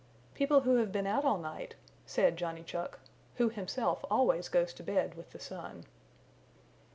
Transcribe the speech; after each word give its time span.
"People 0.33 0.61
who 0.61 0.77
have 0.77 0.91
been 0.91 1.05
out 1.05 1.23
all 1.23 1.37
night," 1.37 1.75
said 2.07 2.35
Johnny 2.35 2.63
Chuck, 2.63 3.01
who 3.35 3.49
himself 3.49 4.03
always 4.09 4.49
goes 4.49 4.73
to 4.73 4.81
bed 4.83 5.13
with 5.13 5.29
the 5.29 5.39
sun. 5.39 5.85